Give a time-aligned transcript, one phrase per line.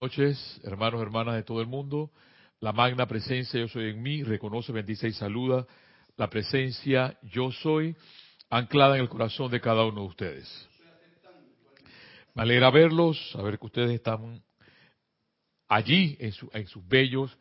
[0.00, 2.10] noches, hermanos, hermanas de todo el mundo.
[2.60, 5.66] La magna presencia yo soy en mí, reconoce, bendice y saluda
[6.16, 7.94] la presencia yo soy
[8.48, 10.68] anclada en el corazón de cada uno de ustedes.
[12.34, 14.42] Me alegra verlos, saber que ustedes están
[15.68, 16.32] allí en,
[16.66, 17.36] sus bellos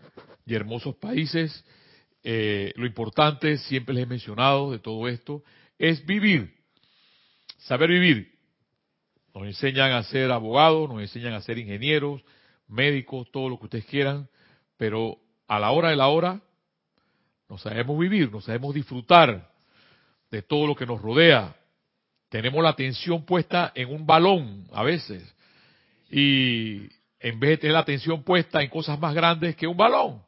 [0.45, 1.63] y hermosos países.
[2.23, 5.43] Eh, lo importante, siempre les he mencionado de todo esto,
[5.77, 6.55] es vivir,
[7.59, 8.33] saber vivir.
[9.33, 12.21] Nos enseñan a ser abogados, nos enseñan a ser ingenieros,
[12.67, 14.27] médicos, todo lo que ustedes quieran,
[14.77, 16.41] pero a la hora de la hora
[17.49, 19.51] no sabemos vivir, no sabemos disfrutar
[20.31, 21.55] de todo lo que nos rodea.
[22.29, 25.35] Tenemos la atención puesta en un balón a veces
[26.09, 26.89] y
[27.19, 30.21] en vez de tener la atención puesta en cosas más grandes que un balón.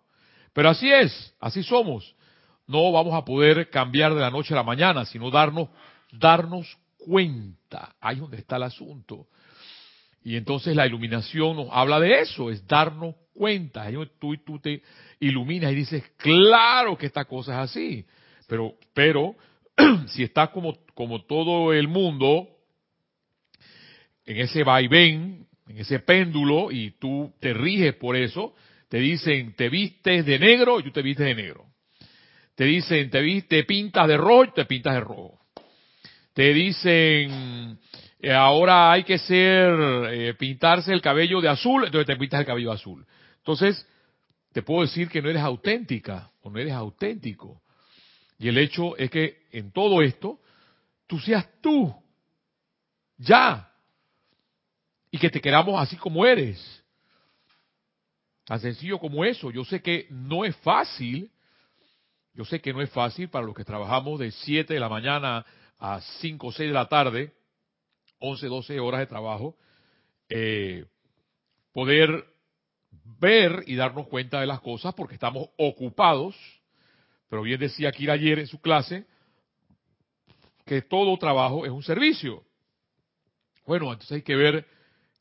[0.54, 2.16] Pero así es, así somos.
[2.68, 5.70] No vamos a poder cambiar de la noche a la mañana, sino darnos,
[6.12, 7.96] darnos cuenta.
[8.02, 9.28] Ahí es donde está el asunto.
[10.28, 13.88] Y entonces la iluminación nos habla de eso, es darnos cuenta.
[14.20, 14.82] Tú y tú te
[15.22, 18.06] iluminas y dices, claro que esta cosa es así.
[18.46, 19.38] Pero, pero,
[20.08, 22.46] si estás como, como todo el mundo,
[24.26, 28.54] en ese vaivén, en ese péndulo, y tú te riges por eso,
[28.90, 31.68] te dicen, te vistes de negro y tú te vistes de negro.
[32.54, 35.40] Te dicen, te, te pintas de rojo y te pintas de rojo.
[36.34, 37.80] Te dicen,
[38.20, 39.74] eh, ahora hay que ser,
[40.12, 43.06] eh, pintarse el cabello de azul, entonces te pintas el cabello azul.
[43.38, 43.88] Entonces,
[44.52, 47.62] te puedo decir que no eres auténtica o no eres auténtico.
[48.40, 50.40] Y el hecho es que en todo esto,
[51.06, 51.94] tú seas tú.
[53.18, 53.72] Ya.
[55.12, 56.84] Y que te queramos así como eres.
[58.46, 59.52] Tan sencillo como eso.
[59.52, 61.32] Yo sé que no es fácil.
[62.34, 65.46] Yo sé que no es fácil para los que trabajamos de 7 de la mañana
[65.80, 67.37] a 5 o 6 de la tarde
[68.20, 69.58] 11, 12 horas de trabajo,
[70.30, 70.86] eh,
[71.72, 72.26] poder
[73.20, 76.36] ver y darnos cuenta de las cosas porque estamos ocupados,
[77.30, 79.06] pero bien decía Kira ayer en su clase,
[80.66, 82.44] que todo trabajo es un servicio.
[83.66, 84.66] Bueno, entonces hay que ver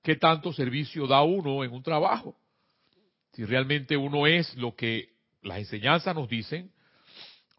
[0.02, 2.36] qué tanto servicio da uno en un trabajo.
[3.32, 5.10] Si realmente uno es lo que
[5.42, 6.72] las enseñanzas nos dicen,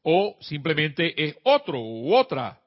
[0.02, 2.62] o simplemente es otro u otra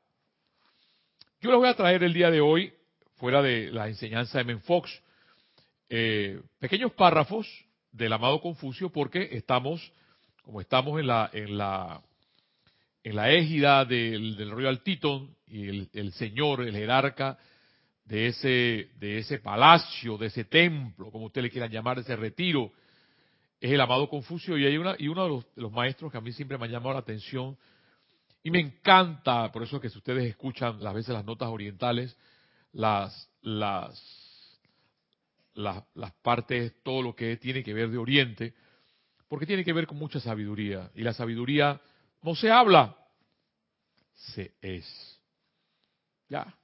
[1.41, 2.73] yo les voy a traer el día de hoy,
[3.17, 4.91] fuera de la enseñanza de Menfox,
[5.89, 7.47] eh, pequeños párrafos
[7.93, 9.93] del amado Confucio, porque estamos,
[10.43, 12.03] como estamos en la, en la,
[13.03, 17.39] en la égida del, del Royal Teton y el, señor, el jerarca
[18.05, 22.17] de ese, de ese palacio, de ese templo, como usted le quieran llamar, de ese
[22.17, 22.71] retiro,
[23.61, 24.59] es el amado Confucio.
[24.59, 26.67] Y hay una, y uno de los, de los maestros que a mí siempre me
[26.67, 27.57] ha llamado la atención
[28.43, 32.17] y me encanta, por eso que si ustedes escuchan las veces las notas orientales,
[32.73, 34.61] las, las,
[35.55, 38.55] las, las partes, todo lo que tiene que ver de Oriente,
[39.29, 40.91] porque tiene que ver con mucha sabiduría.
[40.95, 41.81] Y la sabiduría
[42.23, 42.97] no se habla,
[44.15, 45.21] se es.
[46.29, 46.57] Ya.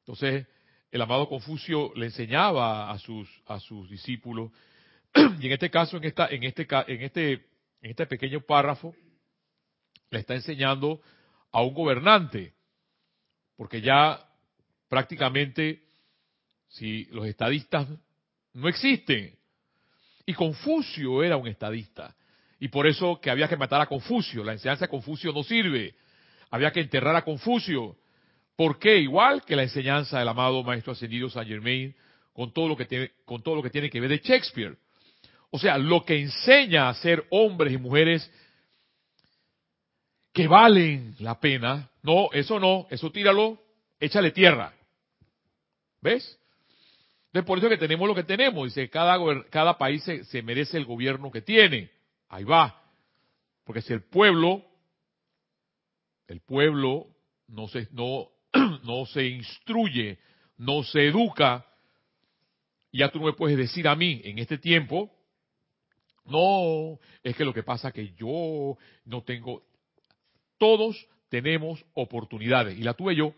[0.00, 0.46] Entonces,
[0.92, 4.52] el amado Confucio le enseñaba a sus, a sus discípulos,
[5.40, 8.94] y en este caso, en, esta, en, este, en, este, en este pequeño párrafo,
[10.10, 11.00] le está enseñando
[11.52, 12.54] a un gobernante,
[13.56, 14.20] porque ya
[14.88, 15.82] prácticamente
[16.68, 17.88] si los estadistas
[18.52, 19.34] no existen,
[20.24, 22.14] y Confucio era un estadista,
[22.58, 25.94] y por eso que había que matar a Confucio, la enseñanza de Confucio no sirve,
[26.50, 27.96] había que enterrar a Confucio,
[28.56, 28.98] ¿por qué?
[28.98, 31.94] Igual que la enseñanza del amado maestro ascendido Saint Germain,
[32.32, 34.76] con todo lo que tiene, con todo lo que tiene que ver de Shakespeare.
[35.50, 38.30] O sea, lo que enseña a ser hombres y mujeres
[40.36, 41.88] que valen la pena.
[42.02, 43.58] No, eso no, eso tíralo,
[43.98, 44.74] échale tierra.
[46.02, 46.38] ¿Ves?
[47.28, 48.66] Entonces por eso que tenemos lo que tenemos.
[48.66, 51.90] Dice, cada, cada país se, merece el gobierno que tiene.
[52.28, 52.82] Ahí va.
[53.64, 54.62] Porque si el pueblo,
[56.28, 57.06] el pueblo
[57.48, 58.28] no se, no,
[58.84, 60.18] no se instruye,
[60.58, 61.64] no se educa,
[62.92, 65.10] ya tú no me puedes decir a mí en este tiempo,
[66.26, 68.76] no, es que lo que pasa es que yo
[69.06, 69.62] no tengo,
[70.58, 72.78] todos tenemos oportunidades.
[72.78, 73.34] Y la tuve yo.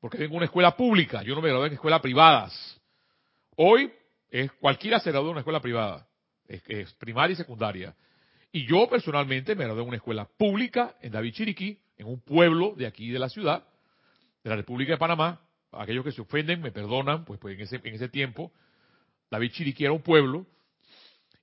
[0.00, 1.22] Porque tengo una escuela pública.
[1.22, 2.80] Yo no me gradué en escuelas privadas.
[3.56, 3.92] Hoy
[4.30, 6.06] es, cualquiera se graduó en una escuela privada.
[6.46, 7.94] Es, primaria y secundaria.
[8.52, 12.74] Y yo personalmente me gradué en una escuela pública en David Chiriquí, en un pueblo
[12.76, 13.66] de aquí de la ciudad,
[14.42, 15.40] de la República de Panamá.
[15.72, 18.52] Aquellos que se ofenden me perdonan, pues, pues en, ese, en ese tiempo
[19.30, 20.46] David Chiriquí era un pueblo.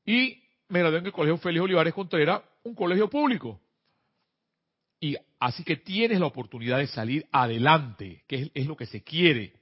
[0.05, 3.59] Y me gradué en el Colegio Félix Olivares Contreras, un colegio público.
[4.99, 9.53] Y así que tienes la oportunidad de salir adelante, que es, lo que se quiere.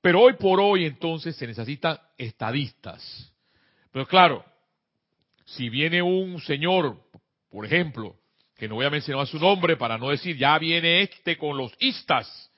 [0.00, 3.32] Pero hoy por hoy entonces se necesitan estadistas.
[3.92, 4.44] Pero claro,
[5.44, 6.98] si viene un señor,
[7.50, 8.16] por ejemplo,
[8.56, 11.72] que no voy a mencionar su nombre para no decir ya viene este con los
[11.78, 12.50] istas,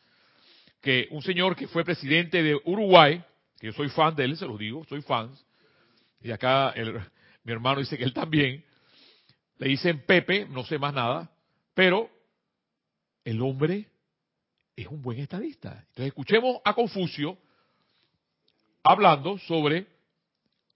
[0.81, 3.23] que un señor que fue presidente de Uruguay,
[3.59, 5.31] que yo soy fan de él, se los digo, soy fan,
[6.21, 6.75] y acá
[7.43, 8.65] mi hermano dice que él también,
[9.59, 11.31] le dicen Pepe, no sé más nada,
[11.75, 12.11] pero
[13.25, 13.89] el hombre
[14.77, 15.71] es un buen estadista.
[15.89, 17.39] Entonces escuchemos a Confucio
[18.83, 19.87] hablando sobre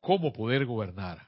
[0.01, 1.27] cómo poder gobernar.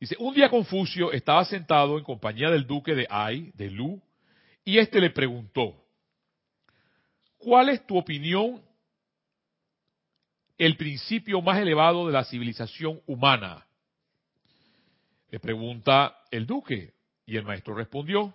[0.00, 4.00] Dice, un día Confucio estaba sentado en compañía del duque de Ai, de Lu,
[4.64, 5.74] y éste le preguntó,
[7.38, 8.62] ¿cuál es tu opinión
[10.56, 13.66] el principio más elevado de la civilización humana?
[15.30, 16.94] Le pregunta el duque,
[17.26, 18.34] y el maestro respondió,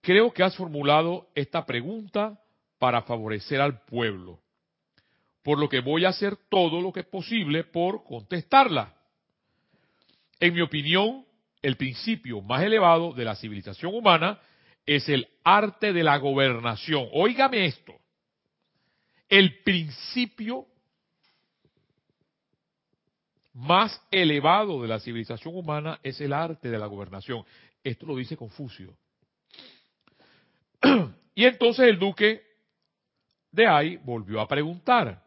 [0.00, 2.40] Creo que has formulado esta pregunta
[2.78, 4.40] para favorecer al pueblo,
[5.42, 8.94] por lo que voy a hacer todo lo que es posible por contestarla.
[10.38, 11.24] En mi opinión,
[11.62, 14.40] el principio más elevado de la civilización humana
[14.86, 17.08] es el arte de la gobernación.
[17.12, 17.94] Óigame esto.
[19.28, 20.66] El principio
[23.58, 27.44] más elevado de la civilización humana es el arte de la gobernación.
[27.82, 28.96] Esto lo dice Confucio.
[31.34, 32.40] y entonces el duque
[33.50, 35.24] de ahí volvió a preguntar,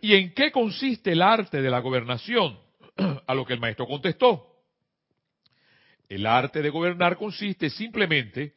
[0.00, 2.58] ¿y en qué consiste el arte de la gobernación?
[3.26, 4.64] a lo que el maestro contestó,
[6.08, 8.54] el arte de gobernar consiste simplemente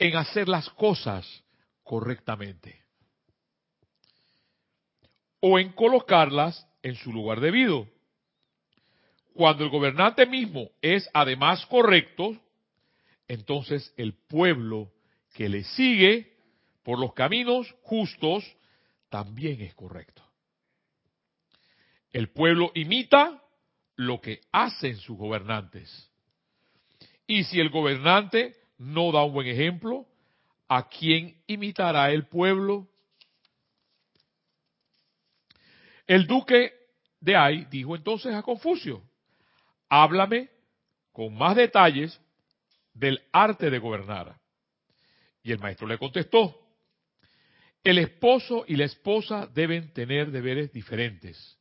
[0.00, 1.44] en hacer las cosas
[1.84, 2.82] correctamente
[5.38, 7.88] o en colocarlas en su lugar debido.
[9.32, 12.38] Cuando el gobernante mismo es además correcto,
[13.26, 14.92] entonces el pueblo
[15.32, 16.36] que le sigue
[16.84, 18.44] por los caminos justos
[19.08, 20.22] también es correcto.
[22.12, 23.42] El pueblo imita
[23.96, 26.10] lo que hacen sus gobernantes.
[27.26, 30.06] Y si el gobernante no da un buen ejemplo,
[30.68, 32.88] ¿a quién imitará el pueblo?
[36.06, 36.72] El duque
[37.20, 39.02] de Ai dijo entonces a Confucio,
[39.88, 40.50] háblame
[41.12, 42.20] con más detalles
[42.92, 44.36] del arte de gobernar.
[45.42, 46.60] Y el maestro le contestó,
[47.82, 51.58] el esposo y la esposa deben tener deberes diferentes.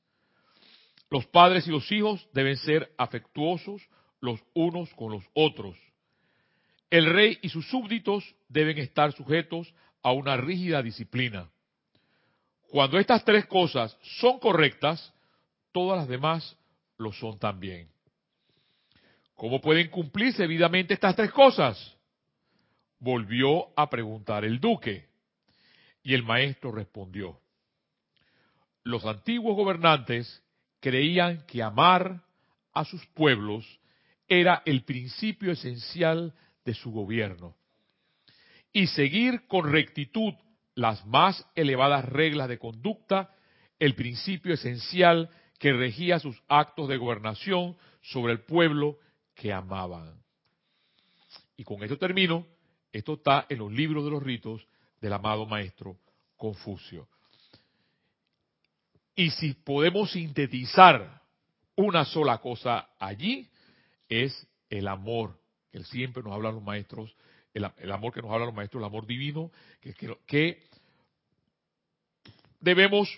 [1.10, 3.82] Los padres y los hijos deben ser afectuosos
[4.20, 5.78] los unos con los otros.
[6.90, 11.52] El rey y sus súbditos deben estar sujetos a una rígida disciplina.
[12.74, 15.14] Cuando estas tres cosas son correctas,
[15.72, 16.58] todas las demás
[16.98, 17.88] lo son también.
[19.36, 21.96] ¿Cómo pueden cumplirse debidamente estas tres cosas?
[22.98, 25.08] Volvió a preguntar el duque.
[26.02, 27.40] Y el maestro respondió,
[28.82, 30.42] los antiguos gobernantes
[30.80, 32.24] creían que amar
[32.74, 33.68] a sus pueblos
[34.28, 36.34] era el principio esencial
[36.66, 37.56] de su gobierno.
[38.72, 40.34] Y seguir con rectitud
[40.76, 43.34] las más elevadas reglas de conducta,
[43.80, 45.30] el principio esencial
[45.60, 48.98] que regía sus actos de gobernación sobre el pueblo
[49.36, 50.22] que amaban.
[51.58, 52.46] Y con esto termino.
[52.92, 54.68] Esto está en los libros de los ritos
[55.02, 55.98] del amado maestro
[56.38, 57.08] Confucio.
[59.16, 61.22] Y si podemos sintetizar
[61.76, 63.50] una sola cosa allí,
[64.10, 65.40] es el amor,
[65.72, 67.16] que siempre nos hablan los maestros,
[67.54, 69.52] el, amor que nos hablan los maestros, el amor divino,
[70.26, 70.64] que
[72.60, 73.10] debemos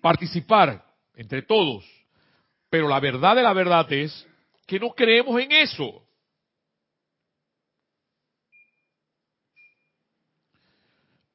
[0.00, 1.84] participar entre todos.
[2.70, 4.26] Pero la verdad de la verdad es
[4.66, 6.04] que no creemos en eso.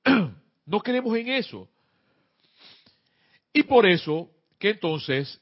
[0.66, 1.68] No creemos en eso.
[3.52, 5.42] Y por eso que entonces,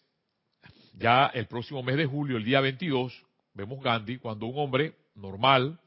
[0.98, 5.80] ya el próximo mes de julio, el día 22, vemos Gandhi cuando un hombre normal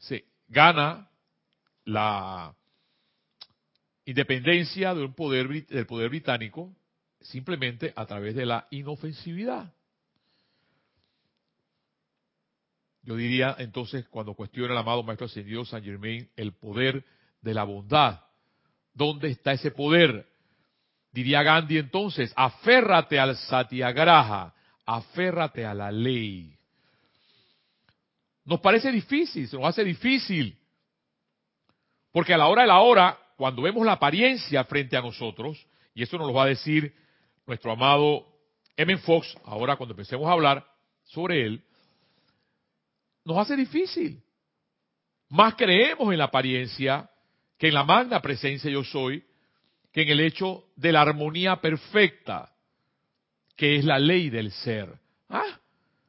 [0.00, 1.08] se gana
[1.84, 2.54] la
[4.04, 5.46] independencia del poder,
[6.08, 6.74] británico
[7.20, 9.72] simplemente a través de la inofensividad.
[13.02, 17.04] Yo diría entonces, cuando cuestiona el amado Maestro Ascendido San Germain, el poder
[17.40, 18.20] de la bondad.
[18.92, 20.26] ¿Dónde está ese poder?
[21.12, 24.54] Diría Gandhi entonces, aférrate al satyagraha,
[24.86, 26.59] aférrate a la ley.
[28.44, 30.56] Nos parece difícil, se nos hace difícil.
[32.12, 36.02] Porque a la hora de la hora, cuando vemos la apariencia frente a nosotros, y
[36.02, 36.94] eso nos lo va a decir
[37.46, 38.26] nuestro amado
[38.76, 38.96] M.
[38.98, 40.66] Fox, ahora cuando empecemos a hablar
[41.04, 41.64] sobre él,
[43.24, 44.22] nos hace difícil.
[45.28, 47.08] Más creemos en la apariencia
[47.58, 49.24] que en la magna presencia yo soy,
[49.92, 52.52] que en el hecho de la armonía perfecta,
[53.56, 54.98] que es la ley del ser.
[55.28, 55.60] ¿Ah?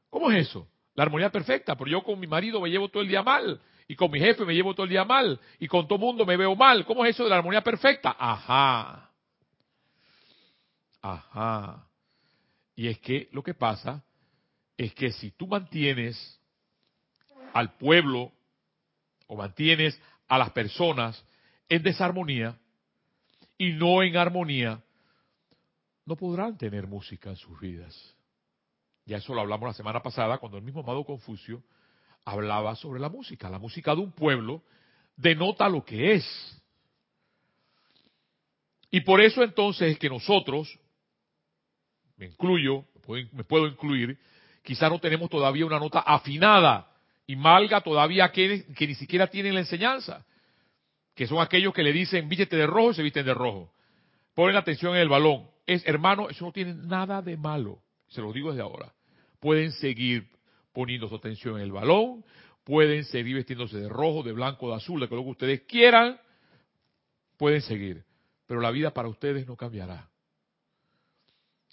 [0.10, 0.68] ¿Cómo es eso?
[1.02, 3.96] La armonía perfecta, pero yo con mi marido me llevo todo el día mal, y
[3.96, 6.56] con mi jefe me llevo todo el día mal, y con todo mundo me veo
[6.56, 6.86] mal.
[6.86, 8.16] ¿Cómo es eso de la armonía perfecta?
[8.20, 9.10] Ajá.
[11.02, 11.88] Ajá.
[12.76, 14.04] Y es que lo que pasa
[14.78, 16.40] es que si tú mantienes
[17.52, 18.32] al pueblo
[19.26, 21.26] o mantienes a las personas
[21.68, 22.60] en desarmonía
[23.58, 24.80] y no en armonía,
[26.06, 28.16] no podrán tener música en sus vidas.
[29.12, 31.62] Ya eso lo hablamos la semana pasada cuando el mismo amado Confucio
[32.24, 33.50] hablaba sobre la música.
[33.50, 34.64] La música de un pueblo
[35.18, 36.64] denota lo que es.
[38.90, 40.80] Y por eso entonces es que nosotros,
[42.16, 42.86] me incluyo,
[43.34, 44.18] me puedo incluir,
[44.64, 46.90] quizá no tenemos todavía una nota afinada
[47.28, 50.26] y malga todavía aquellos que ni siquiera tienen la enseñanza,
[51.14, 53.74] que son aquellos que le dicen vístete de rojo y se visten de rojo.
[54.34, 55.50] Ponen atención en el balón.
[55.68, 58.94] Es, hermano, eso no tiene nada de malo, se lo digo desde ahora.
[59.42, 60.30] Pueden seguir
[60.72, 62.24] poniendo su atención en el balón,
[62.64, 66.18] pueden seguir vistiéndose de rojo, de blanco, de azul, de lo que ustedes quieran,
[67.38, 68.06] pueden seguir,
[68.46, 70.10] pero la vida para ustedes no cambiará.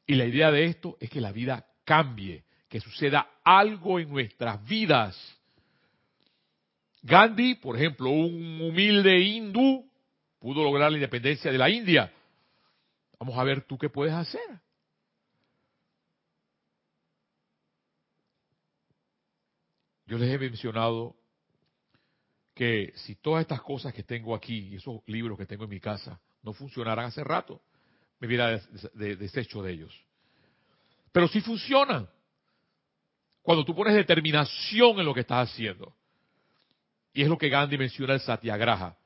[0.06, 4.64] Y la idea de esto es que la vida cambie, que suceda algo en nuestras
[4.66, 5.38] vidas.
[7.02, 9.86] Gandhi, por ejemplo, un humilde hindú,
[10.38, 12.10] pudo lograr la independencia de la India.
[13.18, 14.60] Vamos a ver tú qué puedes hacer.
[20.08, 21.14] Yo les he mencionado
[22.54, 25.80] que si todas estas cosas que tengo aquí y esos libros que tengo en mi
[25.80, 27.60] casa no funcionaran hace rato,
[28.18, 28.58] me hubiera
[28.94, 29.94] deshecho de ellos.
[31.12, 32.08] Pero sí funcionan.
[33.42, 35.94] Cuando tú pones determinación en lo que estás haciendo.
[37.12, 38.96] Y es lo que Gandhi menciona el Satyagraha.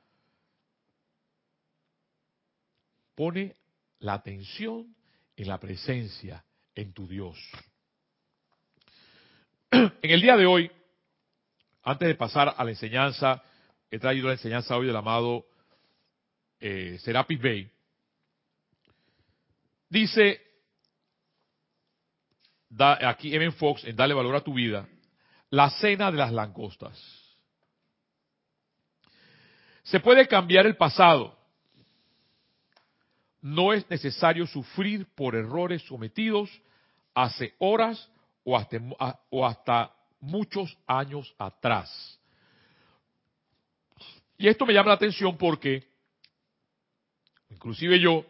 [3.13, 3.57] Pone
[3.99, 4.95] la atención
[5.35, 7.37] en la presencia, en tu Dios.
[10.01, 10.71] En el día de hoy,
[11.83, 13.43] antes de pasar a la enseñanza,
[13.91, 15.45] he traído la enseñanza hoy del amado
[16.59, 17.69] eh, Serapis Bey.
[19.89, 20.41] Dice
[22.79, 24.87] aquí Evan Fox en Dale Valor a tu Vida,
[25.49, 26.97] la cena de las langostas.
[29.83, 31.37] Se puede cambiar el pasado.
[33.41, 36.49] No es necesario sufrir por errores sometidos
[37.13, 38.09] hace horas
[38.45, 42.19] o hasta muchos años atrás.
[44.37, 45.83] Y esto me llama la atención porque,
[47.49, 48.25] inclusive yo,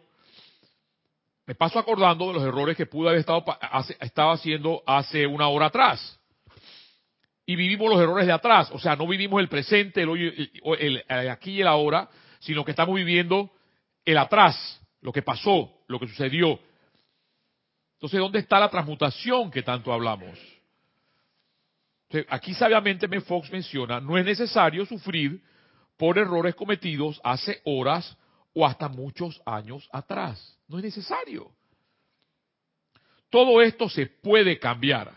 [1.46, 6.18] me paso acordando de los errores que pude haber estado haciendo hace una hora atrás.
[7.46, 11.52] Y vivimos los errores de atrás, o sea, no vivimos el presente, el, el, aquí
[11.52, 12.08] y el ahora,
[12.40, 13.50] sino que estamos viviendo
[14.04, 16.58] el atrás, lo que pasó, lo que sucedió.
[17.94, 20.53] Entonces, ¿dónde está la transmutación que tanto hablamos?
[22.28, 25.42] Aquí sabiamente me Fox menciona, no es necesario sufrir
[25.96, 28.16] por errores cometidos hace horas
[28.52, 30.58] o hasta muchos años atrás.
[30.68, 31.50] No es necesario.
[33.30, 35.12] Todo esto se puede cambiar.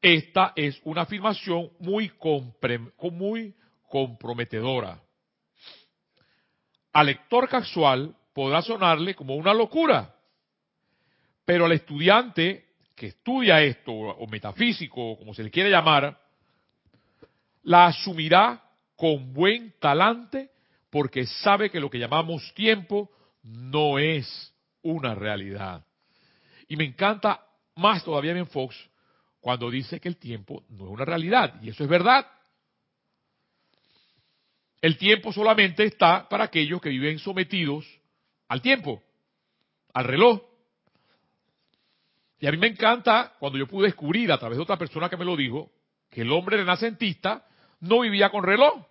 [0.00, 2.12] Esta es una afirmación muy,
[3.10, 3.54] muy
[3.88, 5.00] comprometedora.
[6.92, 10.14] Al lector casual podrá sonarle como una locura,
[11.44, 16.18] pero al estudiante que estudia esto, o metafísico, o como se le quiere llamar,
[17.62, 18.62] la asumirá
[18.96, 20.50] con buen talante
[20.90, 23.10] porque sabe que lo que llamamos tiempo
[23.42, 25.84] no es una realidad.
[26.68, 27.44] Y me encanta
[27.76, 28.76] más todavía en Fox
[29.40, 31.60] cuando dice que el tiempo no es una realidad.
[31.62, 32.26] Y eso es verdad.
[34.80, 37.86] El tiempo solamente está para aquellos que viven sometidos
[38.48, 39.02] al tiempo,
[39.92, 40.42] al reloj.
[42.38, 45.16] Y a mí me encanta cuando yo pude descubrir a través de otra persona que
[45.16, 45.70] me lo dijo,
[46.10, 47.46] que el hombre renacentista
[47.80, 48.84] no vivía con reloj.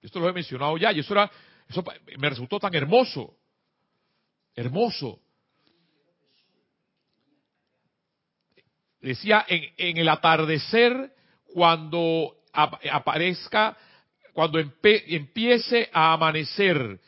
[0.00, 1.30] Esto lo he mencionado ya y eso era,
[1.68, 1.84] eso
[2.18, 3.36] me resultó tan hermoso,
[4.54, 5.20] hermoso.
[9.00, 11.14] Decía en, el atardecer
[11.52, 13.76] cuando aparezca,
[14.32, 17.00] cuando empiece a amanecer,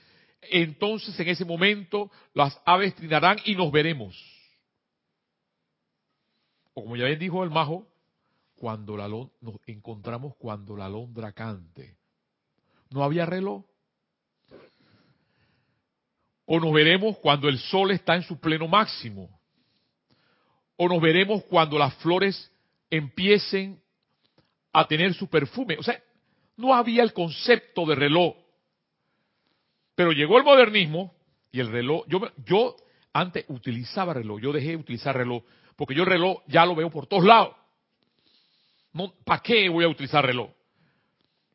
[0.42, 4.34] entonces en ese momento las aves trinarán y nos veremos.
[6.75, 7.87] O como ya bien dijo el majo,
[8.57, 9.33] cuando la, nos
[9.66, 11.97] encontramos cuando la alondra cante.
[12.90, 13.64] No había reloj.
[16.47, 19.31] O nos veremos cuando el sol está en su pleno máximo.
[20.76, 22.50] O nos veremos cuando las flores
[22.90, 23.81] empiecen
[24.73, 25.76] a tener su perfume.
[25.78, 26.02] O sea,
[26.57, 28.35] no había el concepto de reloj
[29.95, 31.14] Pero llegó el modernismo
[31.52, 32.76] y el reloj, yo, yo
[33.12, 35.45] antes utilizaba reloj, yo dejé de utilizar reloj,
[35.76, 37.54] porque yo el reloj ya lo veo por todos lados.
[39.25, 40.50] ¿Para qué voy a utilizar reloj?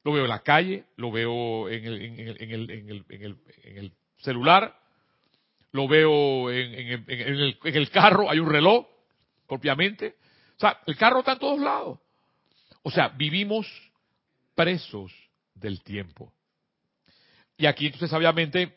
[0.04, 3.38] Lo veo en la calle, lo veo en el,
[4.18, 4.78] celular,
[5.72, 8.88] lo veo en, el, en el carro, hay un reloj,
[9.48, 10.16] propiamente.
[10.58, 12.00] O sea, el carro está en todos lados.
[12.84, 13.68] O sea, vivimos
[14.56, 15.14] presos
[15.54, 16.34] del tiempo.
[17.58, 18.74] Y aquí entonces sabiamente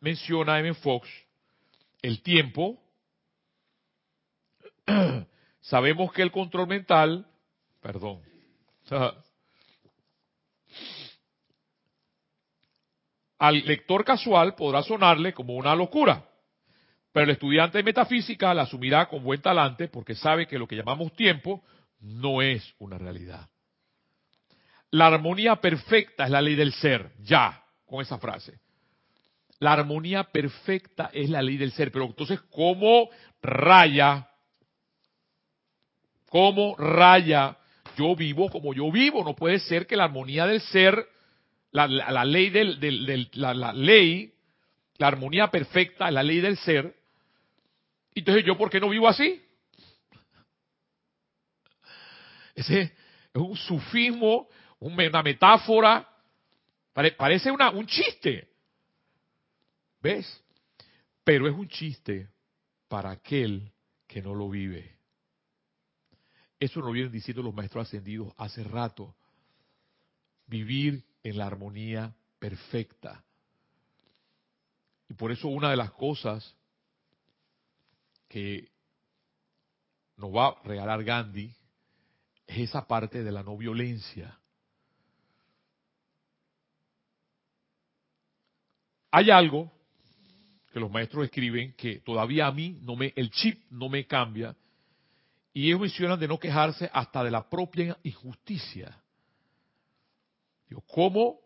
[0.00, 0.74] menciona M.
[0.74, 1.08] Fox
[2.02, 2.82] el tiempo.
[5.60, 7.26] Sabemos que el control mental,
[7.80, 8.20] perdón,
[13.38, 16.24] al lector casual podrá sonarle como una locura,
[17.12, 20.76] pero el estudiante de metafísica la asumirá con buen talante porque sabe que lo que
[20.76, 21.64] llamamos tiempo
[22.00, 23.48] no es una realidad.
[24.90, 28.60] La armonía perfecta es la ley del ser, ya, con esa frase.
[29.58, 33.08] La armonía perfecta es la ley del ser, pero entonces, ¿cómo
[33.42, 34.28] raya?
[36.36, 37.56] ¿Cómo raya?
[37.96, 41.08] Yo vivo como yo vivo, no puede ser que la armonía del ser
[41.70, 41.86] la,
[42.26, 44.34] ley del, la, ley,
[44.98, 46.94] la armonía perfecta, la ley del ser.
[48.14, 49.42] Entonces, ¿yo por qué no vivo así?
[52.54, 52.92] Ese es
[53.32, 54.46] un sufismo,
[54.80, 56.06] una metáfora,
[57.16, 58.46] parece una, un chiste.
[60.02, 60.44] ¿Ves?
[61.24, 62.28] Pero es un chiste
[62.88, 63.72] para aquel
[64.06, 64.95] que no lo vive.
[66.58, 69.14] Eso lo vienen diciendo los maestros ascendidos hace rato.
[70.46, 73.24] Vivir en la armonía perfecta.
[75.08, 76.54] Y por eso una de las cosas
[78.28, 78.70] que
[80.16, 81.54] nos va a regalar Gandhi
[82.46, 84.38] es esa parte de la no violencia.
[89.10, 89.72] Hay algo
[90.72, 94.54] que los maestros escriben que todavía a mí no me, el chip no me cambia,
[95.56, 98.94] y ellos mencionan de no quejarse hasta de la propia injusticia.
[100.68, 101.40] Digo, ¿cómo?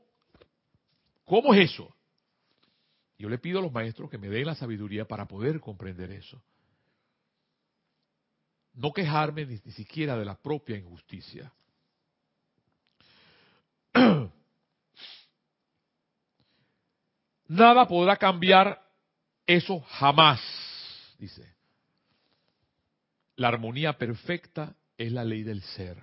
[1.24, 1.94] ¿Cómo es eso?
[3.18, 6.42] Yo le pido a los maestros que me den la sabiduría para poder comprender eso.
[8.74, 11.52] No quejarme ni, ni siquiera de la propia injusticia.
[17.46, 18.84] Nada podrá cambiar
[19.46, 20.40] eso jamás,
[21.16, 21.59] dice.
[23.40, 25.96] La armonía perfecta es la ley del ser.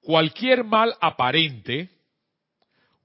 [0.00, 1.90] Cualquier mal aparente,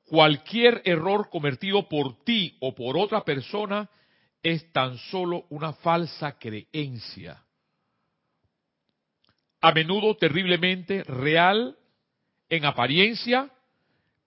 [0.05, 3.89] cualquier error cometido por ti o por otra persona
[4.41, 7.43] es tan solo una falsa creencia.
[9.59, 11.77] A menudo terriblemente real
[12.47, 13.51] en apariencia,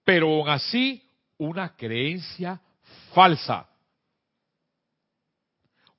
[0.04, 1.02] pero aún así
[1.38, 2.60] una creencia
[3.14, 3.66] falsa.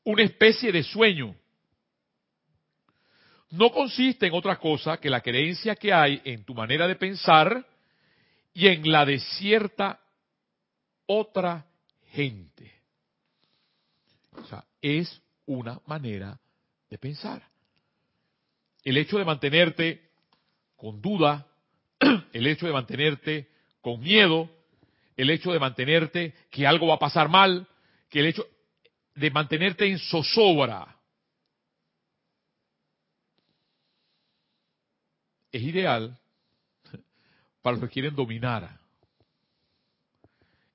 [0.03, 1.35] Una especie de sueño
[3.53, 7.63] no consiste en otra cosa que la creencia que hay en tu manera de pensar
[8.51, 9.99] y en la de cierta
[11.05, 11.63] otra
[12.09, 12.73] gente.
[14.31, 16.39] O sea, es una manera
[16.89, 17.43] de pensar.
[18.83, 20.01] El hecho de mantenerte
[20.75, 21.45] con duda,
[22.33, 23.49] el hecho de mantenerte
[23.81, 24.49] con miedo,
[25.15, 27.67] el hecho de mantenerte que algo va a pasar mal,
[28.09, 28.47] que el hecho
[29.13, 30.97] de mantenerte en zozobra,
[35.53, 36.17] es ideal
[37.61, 38.77] para los que quieren dominar.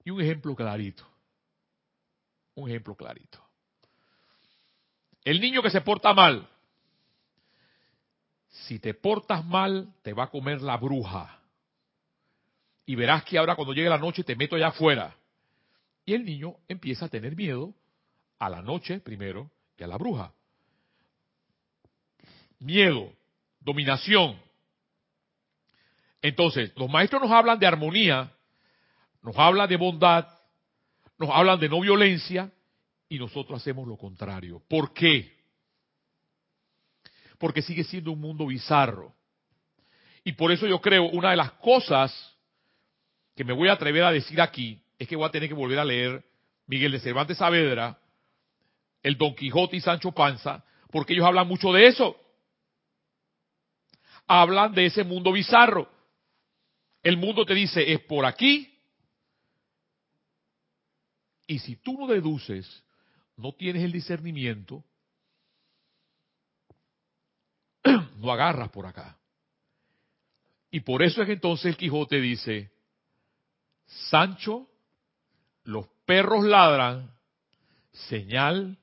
[0.04, 1.06] Y un ejemplo clarito.
[2.54, 3.44] Un ejemplo clarito.
[5.24, 6.48] El niño que se porta mal.
[8.48, 11.40] Si te portas mal, te va a comer la bruja.
[12.86, 15.14] Y verás que ahora cuando llegue la noche te meto allá afuera.
[16.06, 17.74] Y el niño empieza a tener miedo
[18.38, 20.32] a la noche primero y a la bruja.
[22.60, 23.12] Miedo,
[23.60, 24.40] dominación,
[26.22, 28.30] entonces, los maestros nos hablan de armonía,
[29.22, 30.26] nos hablan de bondad,
[31.18, 32.50] nos hablan de no violencia
[33.08, 34.62] y nosotros hacemos lo contrario.
[34.68, 35.36] ¿Por qué?
[37.38, 39.14] Porque sigue siendo un mundo bizarro.
[40.24, 42.36] Y por eso yo creo, una de las cosas
[43.34, 45.78] que me voy a atrever a decir aquí es que voy a tener que volver
[45.78, 46.24] a leer
[46.66, 47.98] Miguel de Cervantes Saavedra,
[49.02, 52.16] el Don Quijote y Sancho Panza, porque ellos hablan mucho de eso.
[54.26, 55.88] Hablan de ese mundo bizarro.
[57.02, 58.74] El mundo te dice, es por aquí.
[61.46, 62.84] Y si tú no deduces,
[63.36, 64.84] no tienes el discernimiento,
[68.16, 69.18] no agarras por acá.
[70.70, 72.70] Y por eso es que entonces el Quijote dice,
[73.86, 74.68] Sancho,
[75.64, 77.10] los perros ladran,
[77.92, 78.78] señal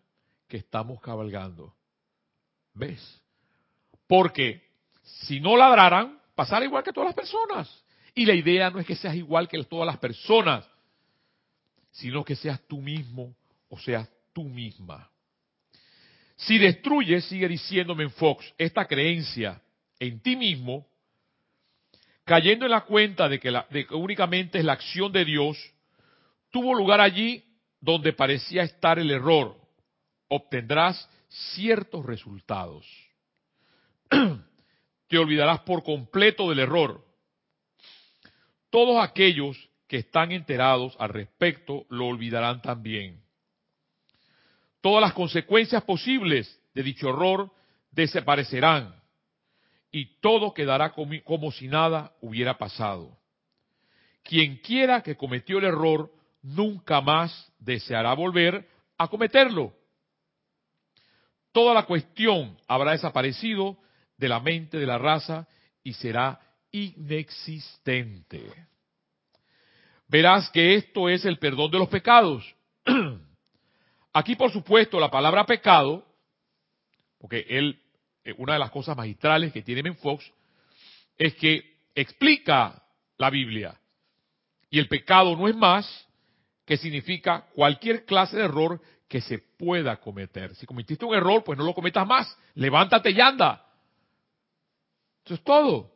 [0.47, 1.75] que estamos cabalgando.
[2.73, 3.21] ¿Ves?
[4.07, 4.67] Porque
[5.03, 7.84] si no ladraran, pasara igual que todas las personas.
[8.15, 10.65] Y la idea no es que seas igual que todas las personas,
[11.91, 13.35] sino que seas tú mismo
[13.69, 15.09] o seas tú misma.
[16.37, 19.61] Si destruyes, sigue diciéndome en Fox, esta creencia
[19.99, 20.87] en ti mismo,
[22.23, 25.57] cayendo en la cuenta de que, de que únicamente es la acción de Dios,
[26.51, 27.43] tuvo lugar allí
[27.79, 29.55] donde parecía estar el error.
[30.27, 31.09] Obtendrás
[31.53, 32.85] ciertos resultados.
[35.07, 37.05] Te olvidarás por completo del error.
[38.75, 43.23] Todos aquellos que están enterados al respecto lo olvidarán también.
[44.81, 47.53] Todas las consecuencias posibles de dicho error
[47.91, 49.01] desaparecerán
[49.93, 53.17] y todo quedará como, si nada hubiera pasado.
[54.23, 56.11] Quien quiera que cometió el error
[56.41, 59.71] nunca más deseará volver a cometerlo.
[61.53, 63.77] Toda la cuestión habrá desaparecido
[64.17, 65.47] de la mente de la raza
[65.81, 66.41] y será
[66.75, 68.51] inexistente.
[70.07, 72.43] Verás que esto es el perdón de los pecados.
[74.13, 76.05] Aquí, por supuesto, la palabra pecado,
[77.17, 77.81] porque él,
[78.23, 80.29] eh, una de las cosas magistrales que tiene Ben Fox,
[81.17, 82.83] es que explica
[83.17, 83.79] la Biblia.
[84.69, 86.07] Y el pecado no es más
[86.65, 90.55] que significa cualquier clase de error que se pueda cometer.
[90.55, 92.37] Si cometiste un error, pues no lo cometas más.
[92.55, 93.65] Levántate y anda.
[95.23, 95.94] Eso es todo.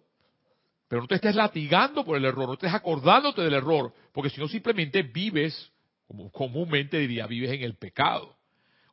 [0.89, 4.41] Pero no te estés latigando por el error, no estés acordándote del error, porque si
[4.41, 5.71] no simplemente vives,
[6.07, 8.35] como comúnmente diría, vives en el pecado.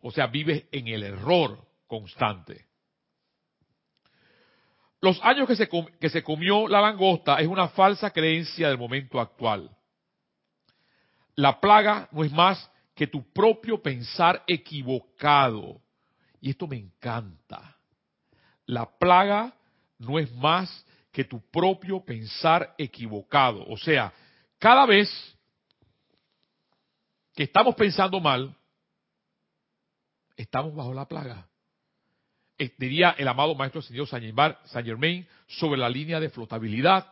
[0.02, 2.66] O sea, vives en el error constante.
[5.00, 9.18] Los años que se, que se comió la langosta es una falsa creencia del momento
[9.18, 9.70] actual.
[11.35, 15.80] La plaga no es más que tu propio pensar equivocado.
[16.42, 17.76] Y esto me encanta.
[18.66, 19.54] La plaga
[19.98, 20.85] no es más
[21.16, 23.64] que tu propio pensar equivocado.
[23.68, 24.12] O sea,
[24.59, 25.09] cada vez
[27.35, 28.55] que estamos pensando mal,
[30.37, 31.48] estamos bajo la plaga.
[32.59, 34.37] Eh, diría el amado maestro señor Saint
[34.85, 37.11] Germain sobre la línea de flotabilidad.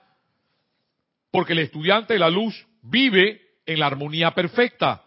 [1.30, 5.02] Porque el estudiante de la luz vive en la armonía perfecta,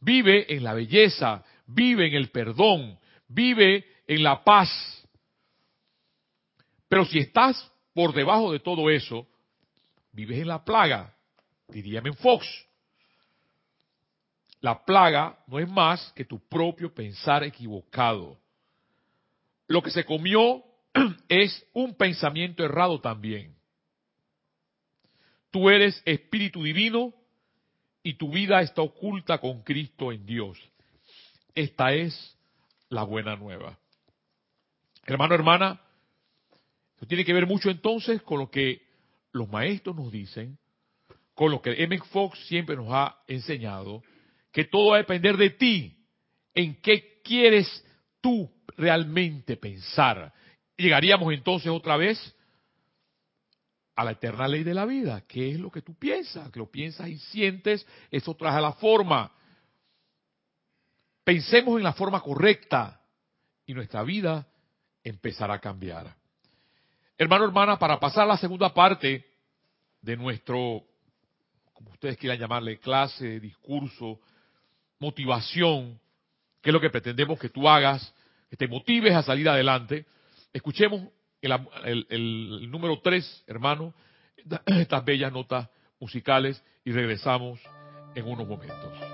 [0.00, 4.68] vive en la belleza, vive en el perdón, vive en la paz.
[6.90, 9.26] Pero si estás por debajo de todo eso,
[10.12, 11.14] vives en la plaga,
[11.68, 12.46] diría Fox.
[14.60, 18.38] La plaga no es más que tu propio pensar equivocado.
[19.68, 20.64] Lo que se comió
[21.28, 23.54] es un pensamiento errado también.
[25.50, 27.14] Tú eres espíritu divino
[28.02, 30.58] y tu vida está oculta con Cristo en Dios.
[31.54, 32.36] Esta es
[32.88, 33.78] la buena nueva.
[35.06, 35.80] Hermano, hermana,
[37.06, 38.82] tiene que ver mucho entonces con lo que
[39.32, 40.58] los maestros nos dicen,
[41.34, 41.98] con lo que M.
[41.98, 44.02] Fox siempre nos ha enseñado,
[44.52, 45.96] que todo va a depender de ti,
[46.54, 47.84] en qué quieres
[48.20, 50.32] tú realmente pensar.
[50.76, 52.34] Llegaríamos entonces otra vez
[53.94, 55.24] a la eterna ley de la vida.
[55.26, 56.50] ¿Qué es lo que tú piensas?
[56.50, 59.32] Que lo piensas y sientes, eso trae la forma.
[61.24, 63.00] Pensemos en la forma correcta
[63.66, 64.48] y nuestra vida
[65.02, 66.16] empezará a cambiar.
[67.20, 69.26] Hermano, hermana, para pasar a la segunda parte
[70.00, 70.84] de nuestro,
[71.72, 74.20] como ustedes quieran llamarle, clase, discurso,
[75.00, 75.98] motivación,
[76.62, 78.14] que es lo que pretendemos que tú hagas,
[78.48, 80.06] que te motives a salir adelante,
[80.52, 81.08] escuchemos
[81.42, 83.92] el, el número tres, hermano,
[84.66, 87.58] estas bellas notas musicales y regresamos
[88.14, 89.07] en unos momentos.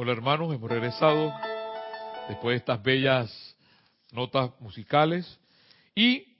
[0.00, 1.34] Hola hermanos, hemos regresado
[2.28, 3.56] después de estas bellas
[4.12, 5.40] notas musicales
[5.92, 6.36] y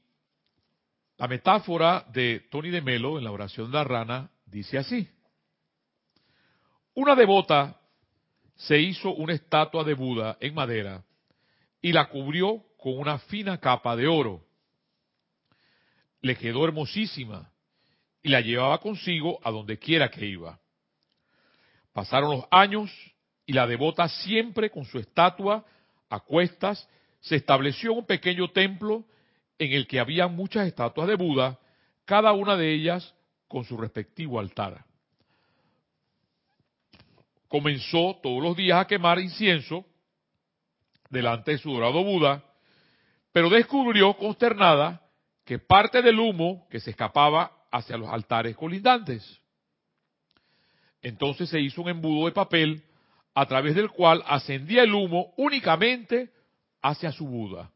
[1.17, 5.11] la metáfora de Tony de Melo en la oración de la rana dice así.
[6.95, 7.81] Una devota
[8.55, 11.05] se hizo una estatua de Buda en madera
[11.83, 14.47] y la cubrió con una fina capa de oro.
[16.21, 17.51] Le quedó hermosísima
[18.23, 20.61] y la llevaba consigo a donde quiera que iba.
[21.93, 22.89] Pasaron los años
[23.49, 25.65] y la devota siempre con su estatua
[26.11, 26.87] a cuestas
[27.21, 29.07] se estableció un pequeño templo
[29.59, 31.59] en el que había muchas estatuas de Buda,
[32.05, 33.15] cada una de ellas
[33.49, 34.85] con su respectivo altar.
[37.49, 39.87] Comenzó todos los días a quemar incienso
[41.09, 42.45] delante de su dorado Buda,
[43.33, 45.01] pero descubrió consternada
[45.47, 49.41] que parte del humo que se escapaba hacia los altares colindantes.
[51.01, 52.85] Entonces se hizo un embudo de papel
[53.39, 56.33] a través del cual ascendía el humo únicamente
[56.83, 57.71] hacia su Buda.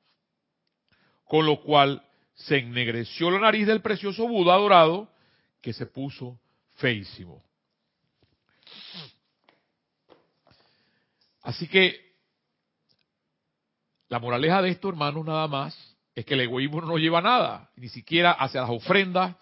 [1.22, 5.08] Con lo cual se ennegreció la nariz del precioso Buda dorado
[5.60, 6.40] que se puso
[6.78, 7.44] feísimo.
[11.42, 12.12] Así que
[14.08, 17.88] la moraleja de esto, hermanos, nada más, es que el egoísmo no lleva nada, ni
[17.88, 19.36] siquiera hacia las ofrendas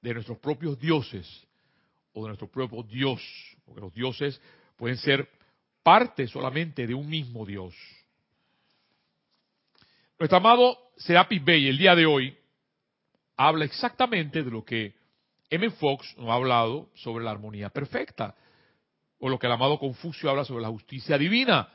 [0.00, 1.26] de nuestros propios dioses
[2.12, 3.20] o de nuestro propio Dios,
[3.64, 4.40] porque los dioses
[4.76, 5.39] pueden ser
[5.82, 7.74] parte solamente de un mismo Dios.
[10.18, 12.36] Nuestro amado Serapis Bey el día de hoy
[13.36, 14.94] habla exactamente de lo que
[15.48, 15.70] M.
[15.70, 18.34] Fox nos ha hablado sobre la armonía perfecta,
[19.18, 21.68] o lo que el amado Confucio habla sobre la justicia divina.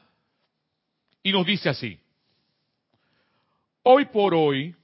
[1.21, 1.99] Y nos dice así,
[3.83, 4.75] hoy por hoy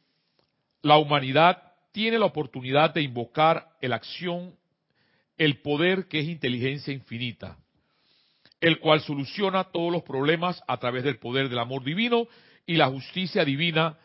[0.82, 4.56] la humanidad tiene la oportunidad de invocar la acción,
[5.38, 7.58] el poder que es inteligencia infinita,
[8.62, 12.28] el cual soluciona todos los problemas a través del poder del amor divino
[12.66, 13.98] y la justicia divina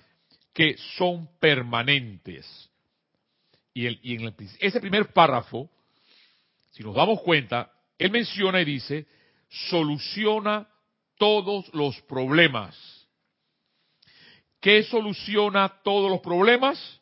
[0.54, 2.70] que son permanentes.
[3.74, 5.70] Y, en ese primer párrafo,
[6.70, 9.06] si nos damos cuenta, él menciona y dice,
[9.48, 10.66] soluciona
[11.18, 12.74] todos los problemas.
[14.60, 17.00] ¿Qué soluciona todos los problemas?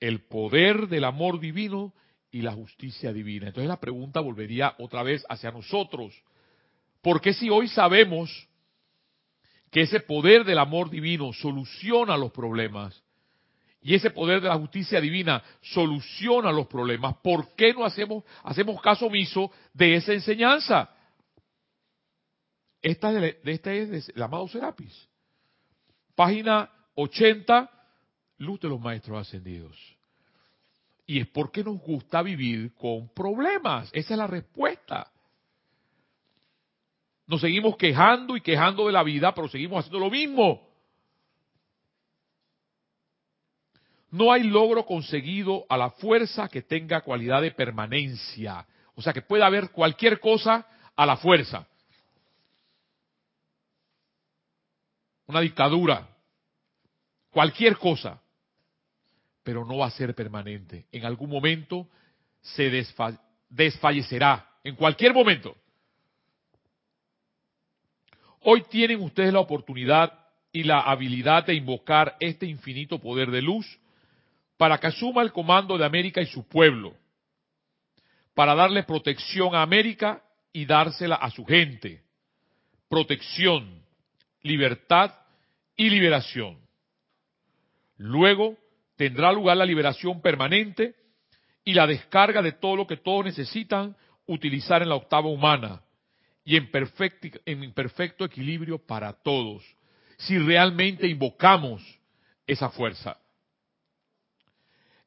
[0.00, 1.92] El poder del amor divino
[2.30, 3.48] y la justicia divina.
[3.48, 6.14] Entonces la pregunta volvería otra vez hacia nosotros.
[7.04, 8.48] ¿Por qué si hoy sabemos
[9.70, 12.98] que ese poder del amor divino soluciona los problemas
[13.82, 18.80] y ese poder de la justicia divina soluciona los problemas, ¿por qué no hacemos, hacemos
[18.80, 20.88] caso omiso de esa enseñanza?
[22.80, 25.06] Esta, de, este es el amado Serapis.
[26.14, 27.70] Página 80,
[28.38, 29.76] Luz de los Maestros Ascendidos.
[31.06, 33.90] Y es porque nos gusta vivir con problemas.
[33.92, 35.10] Esa es la respuesta.
[37.26, 40.68] Nos seguimos quejando y quejando de la vida, pero seguimos haciendo lo mismo.
[44.10, 48.66] No hay logro conseguido a la fuerza que tenga cualidad de permanencia.
[48.94, 51.66] O sea, que pueda haber cualquier cosa a la fuerza.
[55.26, 56.06] Una dictadura.
[57.30, 58.20] Cualquier cosa.
[59.42, 60.86] Pero no va a ser permanente.
[60.92, 61.88] En algún momento
[62.40, 62.70] se
[63.48, 64.48] desfallecerá.
[64.62, 65.56] En cualquier momento.
[68.46, 70.12] Hoy tienen ustedes la oportunidad
[70.52, 73.66] y la habilidad de invocar este infinito poder de luz
[74.58, 76.94] para que asuma el comando de América y su pueblo,
[78.34, 82.02] para darle protección a América y dársela a su gente.
[82.90, 83.82] Protección,
[84.42, 85.12] libertad
[85.74, 86.58] y liberación.
[87.96, 88.58] Luego
[88.96, 90.94] tendrá lugar la liberación permanente
[91.64, 95.80] y la descarga de todo lo que todos necesitan utilizar en la octava humana,
[96.44, 99.64] y en perfecto, equilibrio para todos,
[100.18, 101.82] si realmente invocamos
[102.46, 103.16] esa fuerza.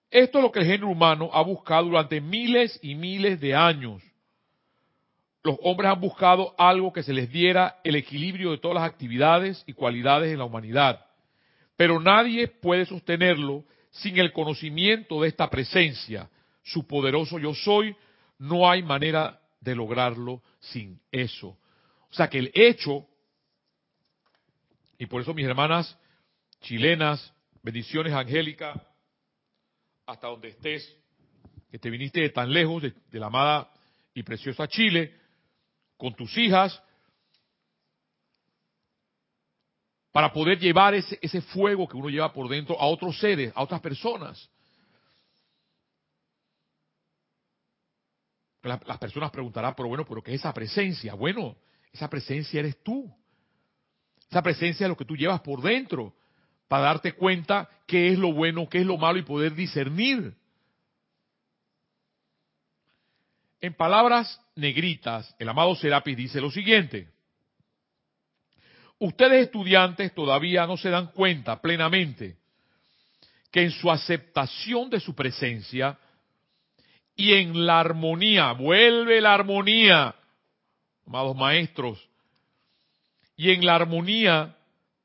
[0.10, 4.02] Esto es lo que el género humano ha buscado durante miles y miles de años.
[5.44, 9.64] Los hombres han buscado algo que se les diera el equilibrio de todas las actividades
[9.68, 11.06] y cualidades en la humanidad.
[11.76, 16.30] Pero nadie puede sostenerlo sin el conocimiento de esta presencia,
[16.64, 17.96] su poderoso yo soy.
[18.40, 19.40] No hay manera
[19.72, 21.50] de lograrlo sin eso.
[22.10, 23.06] O sea que el hecho,
[24.98, 25.98] y por eso mis hermanas
[26.62, 28.82] chilenas, bendiciones Angélica,
[30.06, 30.96] hasta donde estés,
[31.70, 33.70] que te viniste de tan lejos, de, la amada
[34.14, 35.14] y preciosa Chile,
[35.98, 36.82] con tus hijas,
[40.12, 43.62] para poder llevar ese, ese fuego que uno lleva por dentro a otros seres, a
[43.62, 44.50] otras personas.
[48.64, 51.14] Las personas preguntarán, pero bueno, pero ¿qué es esa presencia?
[51.14, 51.56] Bueno,
[51.92, 53.12] Esa presencia eres tú.
[54.30, 56.14] Esa presencia es lo que tú llevas por dentro
[56.68, 60.36] para darte cuenta qué es lo bueno, qué es lo malo y poder discernir.
[63.62, 67.10] En palabras negritas, el amado Serapis dice lo siguiente.
[69.00, 72.38] Ustedes estudiantes todavía no se dan cuenta plenamente
[73.52, 75.98] que en su aceptación de su presencia
[77.18, 80.16] y en la armonía, vuelve la armonía,
[81.06, 82.08] amados maestros,
[83.36, 84.56] y en la armonía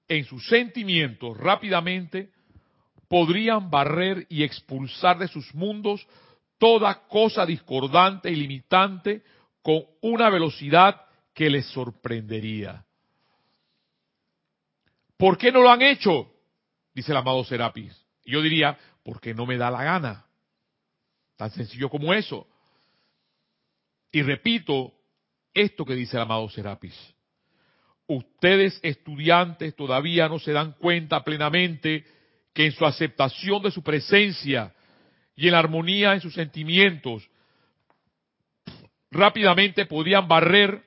[0.07, 2.31] en sus sentimientos rápidamente
[3.09, 6.07] podrían barrer y expulsar de sus mundos
[6.59, 9.22] toda cosa discordante y limitante
[9.62, 11.01] con una velocidad
[11.35, 12.85] que les sorprendería.
[15.16, 16.31] ¿Por qué no lo han hecho?
[16.94, 17.96] Dice el amado Serapis.
[18.25, 20.27] Yo diría, porque no me da la gana.
[21.42, 22.46] Tan sencillo como eso.
[24.12, 24.94] Y repito
[25.52, 26.94] esto que dice el amado Serapis.
[28.07, 32.05] Ustedes estudiantes todavía no se dan cuenta plenamente
[32.55, 34.72] que en su aceptación de su presencia
[35.35, 37.28] y en la armonía en sus sentimientos,
[39.11, 40.85] rápidamente podían barrer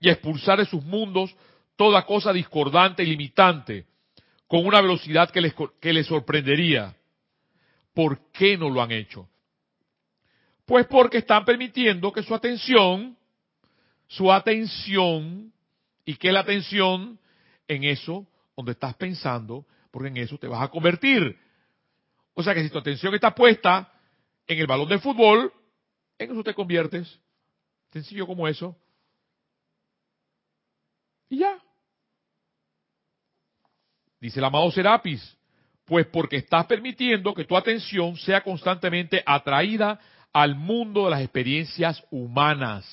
[0.00, 1.36] y expulsar de sus mundos
[1.76, 3.84] toda cosa discordante y limitante,
[4.46, 6.94] con una velocidad que les, que les sorprendería.
[7.98, 9.28] ¿Por qué no lo han hecho?
[10.64, 13.18] Pues porque están permitiendo que su atención,
[14.06, 15.52] su atención,
[16.04, 17.18] y que la atención
[17.66, 18.24] en eso
[18.56, 21.36] donde estás pensando, porque en eso te vas a convertir.
[22.34, 23.92] O sea que si tu atención está puesta
[24.46, 25.52] en el balón de fútbol,
[26.18, 27.18] en eso te conviertes.
[27.90, 28.76] Sencillo como eso.
[31.28, 31.60] Y ya.
[34.20, 35.36] Dice el amado Serapis,
[35.88, 39.98] pues porque estás permitiendo que tu atención sea constantemente atraída
[40.34, 42.86] al mundo de las experiencias humanas.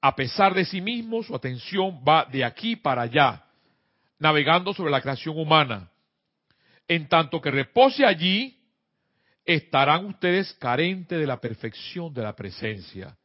[0.00, 3.44] A pesar de sí mismo, su atención va de aquí para allá,
[4.20, 5.90] navegando sobre la creación humana.
[6.86, 8.56] En tanto que repose allí,
[9.44, 13.16] estarán ustedes carentes de la perfección de la presencia.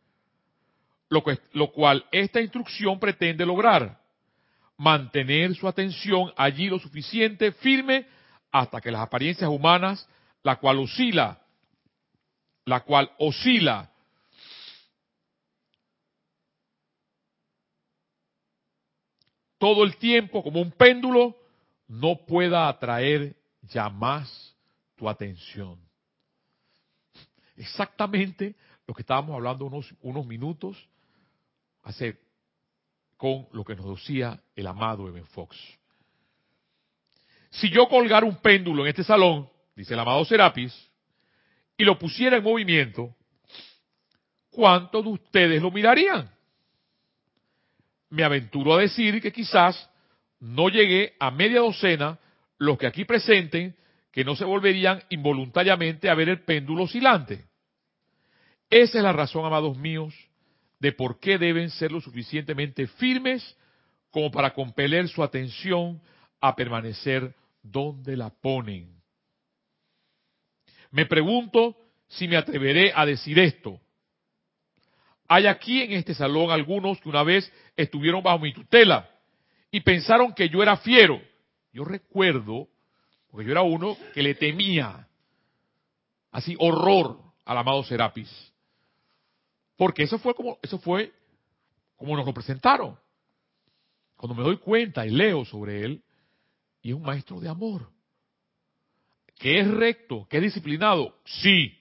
[1.10, 4.05] Lo, lo cual esta instrucción pretende lograr
[4.78, 8.08] mantener su atención allí lo suficiente firme
[8.52, 10.08] hasta que las apariencias humanas,
[10.44, 11.42] la cual oscila,
[12.66, 13.92] la cual oscila,
[19.58, 21.36] todo el tiempo como un péndulo,
[21.88, 24.56] no pueda atraer ya más
[24.96, 25.80] tu atención.
[27.56, 28.56] Exactamente
[28.88, 30.78] lo que estábamos hablando unos, unos minutos
[31.84, 32.20] hace
[33.26, 35.58] con lo que nos decía el amado Eben Fox.
[37.50, 40.72] Si yo colgara un péndulo en este salón, dice el amado Serapis,
[41.76, 43.16] y lo pusiera en movimiento,
[44.52, 46.30] ¿cuántos de ustedes lo mirarían?
[48.12, 49.90] Me aventuro a decir que quizás
[50.40, 52.20] no llegué a media docena
[52.60, 53.76] los que aquí presenten
[54.12, 57.44] que no se volverían involuntariamente a ver el péndulo oscilante.
[58.70, 60.14] Esa es la razón, amados míos,
[60.80, 63.58] de por qué deben ser lo suficientemente firmes
[64.12, 66.02] como para compeler su atención
[66.40, 68.96] a permanecer donde la ponen.
[70.92, 71.76] Me pregunto
[72.08, 73.80] si me atreveré a decir esto.
[75.28, 79.10] Hay aquí en este salón algunos que una vez estuvieron bajo mi tutela
[79.72, 81.22] y pensaron que yo era fiero.
[81.74, 82.70] Yo recuerdo,
[83.30, 85.08] porque yo era uno que le temía,
[86.32, 88.30] así horror al amado Serapis.
[89.78, 91.12] Porque eso fue como, eso fue
[91.96, 92.98] como nos lo presentaron.
[94.16, 96.04] Cuando me doy cuenta y leo sobre él,
[96.82, 97.90] y es un maestro de amor.
[99.38, 101.78] Que es recto, que es disciplinado, sí.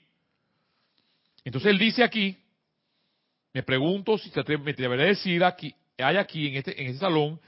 [1.44, 2.36] Entonces él dice aquí,
[3.52, 7.40] me pregunto si te me a decir aquí, hay aquí en este, en este salón,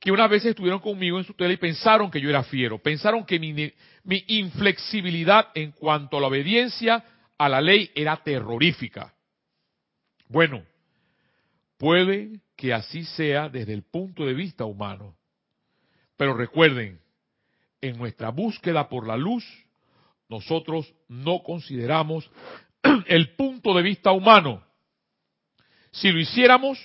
[0.00, 3.26] que una vez estuvieron conmigo en su tele y pensaron que yo era fiero, pensaron
[3.26, 7.04] que mi inflexibilidad en cuanto a la obediencia
[7.36, 9.15] a la ley era terrorífica.
[10.28, 10.64] Bueno,
[11.78, 15.16] puede que así sea desde el punto de vista humano.
[16.16, 17.00] Pero recuerden,
[17.80, 19.44] en nuestra búsqueda por la luz,
[20.28, 22.30] nosotros no consideramos
[23.06, 24.64] el punto de vista humano.
[25.92, 26.78] Si lo hiciéramos,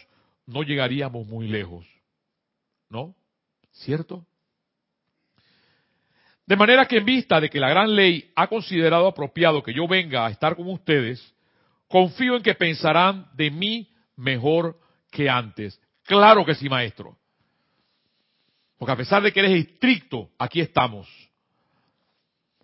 [0.46, 1.86] no llegaríamos muy lejos.
[2.90, 3.16] ¿No?
[3.72, 4.26] ¿Cierto?
[6.46, 9.88] De manera que en vista de que la gran ley ha considerado apropiado que yo
[9.88, 11.34] venga a estar con ustedes,
[11.92, 14.80] confío en que pensarán de mí mejor
[15.12, 15.80] que antes.
[16.04, 17.18] Claro que sí, maestro.
[18.78, 21.08] Porque a pesar de que eres estricto, aquí estamos.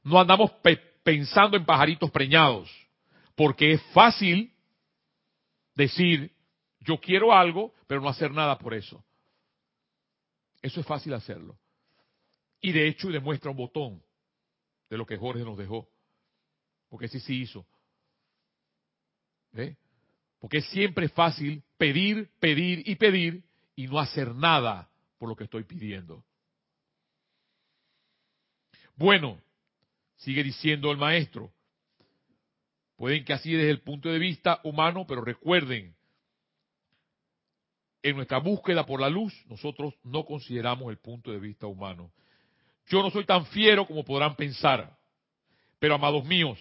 [0.03, 0.51] No andamos
[1.03, 2.71] pensando en pajaritos preñados,
[3.35, 4.51] porque es fácil
[5.75, 6.33] decir,
[6.79, 9.03] Yo quiero algo, pero no hacer nada por eso.
[10.61, 11.59] Eso es fácil hacerlo.
[12.61, 14.01] Y de hecho demuestra un botón
[14.89, 15.89] de lo que Jorge nos dejó.
[16.87, 17.65] Porque sí sí hizo.
[20.39, 23.43] Porque es siempre fácil pedir, pedir y pedir
[23.75, 26.23] y no hacer nada por lo que estoy pidiendo.
[28.95, 29.39] Bueno,
[30.17, 31.51] sigue diciendo el maestro,
[32.95, 35.95] pueden que así desde el punto de vista humano, pero recuerden,
[38.01, 42.11] en nuestra búsqueda por la luz, nosotros no consideramos el punto de vista humano.
[42.87, 44.97] Yo no soy tan fiero como podrán pensar,
[45.77, 46.57] pero amados míos,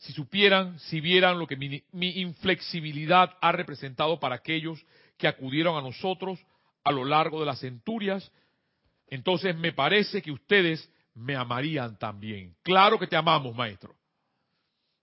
[0.00, 4.82] si supieran, si vieran lo que mi, mi, inflexibilidad ha representado para aquellos
[5.18, 6.40] que acudieron a nosotros
[6.82, 8.32] a lo largo de las centurias,
[9.08, 12.56] entonces me parece que ustedes me amarían también.
[12.62, 13.94] Claro que te amamos, maestro.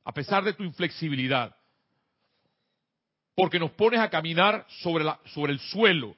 [0.03, 1.55] A pesar de tu inflexibilidad.
[3.35, 6.15] Porque nos pones a caminar sobre, la, sobre el suelo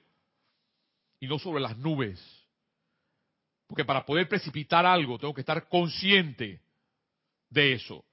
[1.19, 2.17] y no sobre las nubes.
[3.67, 6.61] Porque para poder precipitar algo tengo que estar consciente
[7.49, 8.05] de eso.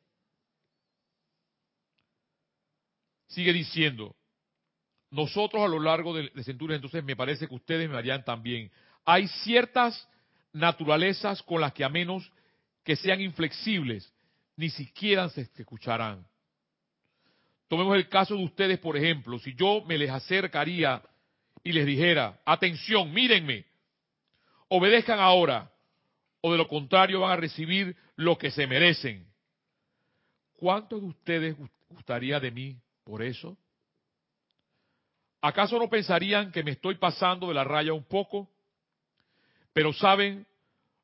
[3.28, 4.14] Sigue diciendo,
[5.10, 8.70] nosotros a lo largo de, de centurias, entonces me parece que ustedes me harían también.
[9.04, 10.08] Hay ciertas
[10.52, 12.30] naturalezas con las que a menos
[12.82, 14.12] que sean inflexibles,
[14.56, 16.26] ni siquiera se escucharán.
[17.68, 21.02] Tomemos el caso de ustedes, por ejemplo, si yo me les acercaría
[21.64, 23.64] y les dijera, atención, mírenme,
[24.68, 25.70] obedezcan ahora,
[26.40, 29.26] o de lo contrario van a recibir lo que se merecen.
[30.54, 31.56] ¿Cuántos de ustedes
[31.88, 33.56] gustaría de mí por eso?
[35.40, 38.50] ¿Acaso no pensarían que me estoy pasando de la raya un poco?
[39.72, 40.44] Pero saben,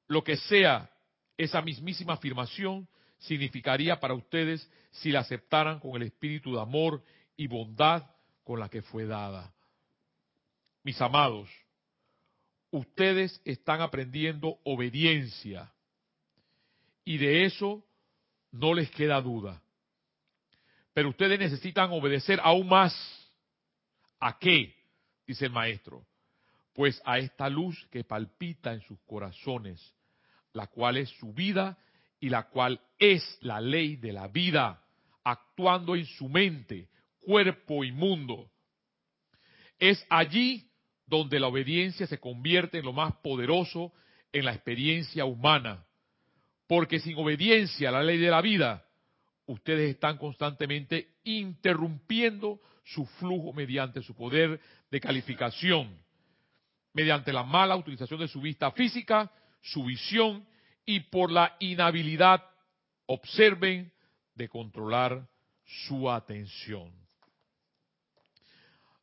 [0.09, 0.91] lo que sea
[1.39, 2.89] esa mismísima afirmación
[3.19, 7.05] significaría para ustedes si la aceptaran con el espíritu de amor
[7.37, 8.03] y bondad
[8.43, 9.55] con la que fue dada.
[10.83, 11.49] Mis amados,
[12.73, 15.73] ustedes están aprendiendo obediencia
[17.05, 17.85] y de eso
[18.51, 19.63] no les queda duda.
[20.93, 22.95] Pero ustedes necesitan obedecer aún más.
[24.21, 24.75] ¿A qué?
[25.27, 26.07] Dice el maestro
[26.75, 29.95] pues a esta luz que palpita en sus corazones,
[30.53, 31.79] la cual es su vida
[32.21, 34.83] y la cual es la ley de la vida,
[35.25, 36.89] actuando en su mente,
[37.21, 38.51] cuerpo y mundo.
[39.79, 40.71] Es allí
[41.07, 43.93] donde la obediencia se convierte en lo más poderoso
[44.33, 45.85] en la experiencia humana,
[46.67, 48.87] porque sin obediencia a la ley de la vida,
[49.53, 56.03] ustedes están constantemente interrumpiendo su flujo mediante su poder de calificación
[56.93, 59.31] mediante la mala utilización de su vista física,
[59.61, 60.47] su visión
[60.85, 62.43] y por la inhabilidad,
[63.07, 63.93] observen,
[64.35, 65.29] de controlar
[65.65, 66.91] su atención.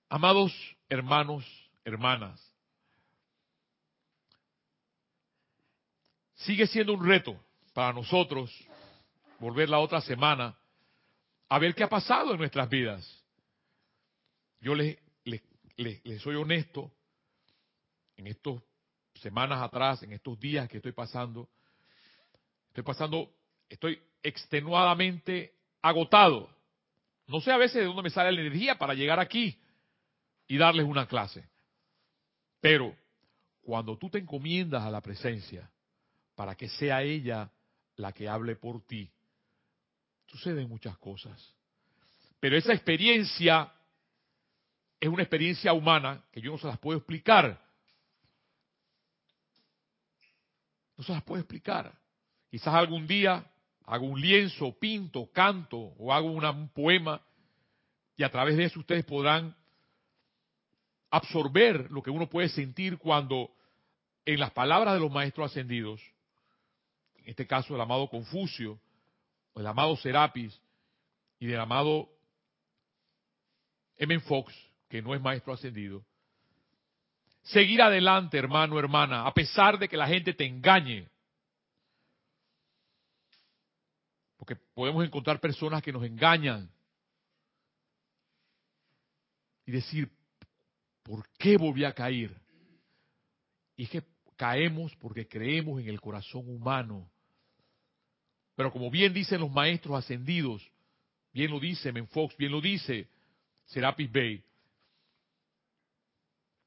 [0.09, 0.51] Amados
[0.89, 1.45] hermanos,
[1.85, 2.43] hermanas,
[6.33, 7.39] sigue siendo un reto
[7.73, 8.51] para nosotros
[9.39, 10.57] volver la otra semana
[11.47, 13.23] a ver qué ha pasado en nuestras vidas.
[14.61, 15.41] Yo les, les,
[15.77, 16.91] les soy honesto,
[18.19, 18.61] en estas
[19.15, 21.49] semanas atrás, en estos días que estoy pasando,
[22.67, 23.33] estoy pasando,
[23.69, 26.49] estoy extenuadamente agotado.
[27.27, 29.57] No sé a veces de dónde me sale la energía para llegar aquí
[30.47, 31.47] y darles una clase.
[32.59, 32.95] Pero
[33.61, 35.71] cuando tú te encomiendas a la presencia
[36.35, 37.51] para que sea ella
[37.95, 39.11] la que hable por ti,
[40.31, 41.53] suceden muchas cosas.
[42.39, 43.71] Pero esa experiencia
[44.99, 47.61] es una experiencia humana que yo no se las puedo explicar.
[50.97, 51.93] No se las puedo explicar.
[52.49, 53.45] Quizás algún día
[53.85, 57.21] hago un lienzo, pinto, canto o hago un poema
[58.15, 59.55] y a través de eso ustedes podrán
[61.09, 63.51] absorber lo que uno puede sentir cuando
[64.25, 66.01] en las palabras de los maestros ascendidos,
[67.15, 68.79] en este caso el amado Confucio,
[69.55, 70.59] el amado Serapis
[71.39, 72.09] y del amado
[73.97, 74.19] M.
[74.21, 74.53] Fox,
[74.87, 76.05] que no es maestro ascendido,
[77.43, 81.09] seguir adelante, hermano, hermana, a pesar de que la gente te engañe.
[84.37, 86.71] Porque podemos encontrar personas que nos engañan
[89.65, 90.09] y decir,
[91.03, 92.35] ¿por qué volví a caer?
[93.75, 94.03] Y es que
[94.35, 97.11] caemos porque creemos en el corazón humano.
[98.59, 100.69] Pero como bien dicen los maestros ascendidos,
[101.31, 103.07] bien lo dice Menfox, bien lo dice
[103.67, 104.43] Serapis Bey,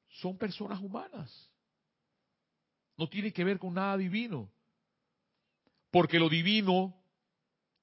[0.09, 1.51] son personas humanas.
[2.97, 4.49] No tiene que ver con nada divino.
[5.91, 6.99] Porque lo divino,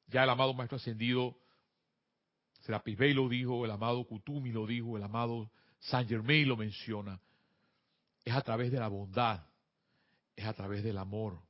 [0.09, 1.39] ya el amado Maestro Ascendido
[2.63, 7.21] Serapis Bey lo dijo, el amado Kutumi lo dijo, el amado Saint Germain lo menciona.
[8.25, 9.47] Es a través de la bondad,
[10.35, 11.49] es a través del amor.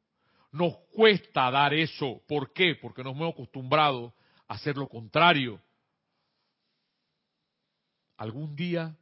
[0.53, 2.23] Nos cuesta dar eso.
[2.27, 2.75] ¿Por qué?
[2.75, 4.15] Porque nos hemos acostumbrado
[4.49, 5.61] a hacer lo contrario.
[8.17, 8.97] Algún día,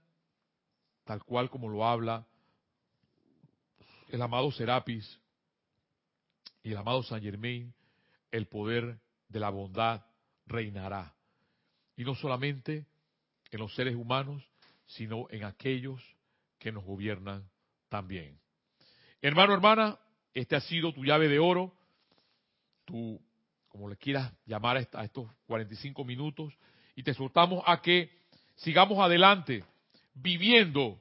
[1.04, 2.26] tal cual como lo habla
[4.10, 5.18] el amado Serapis
[6.62, 7.72] y el amado Saint Germain,
[8.30, 10.04] el poder de la bondad
[10.46, 11.14] reinará.
[11.96, 12.86] Y no solamente
[13.50, 14.42] en los seres humanos,
[14.86, 16.02] sino en aquellos
[16.58, 17.48] que nos gobiernan
[17.88, 18.38] también.
[19.20, 19.98] Hermano, hermana,
[20.40, 21.72] este ha sido tu llave de oro,
[22.84, 23.20] tu,
[23.68, 26.54] como le quieras llamar a estos 45 minutos,
[26.94, 28.10] y te soltamos a que
[28.56, 29.64] sigamos adelante,
[30.14, 31.00] viviendo,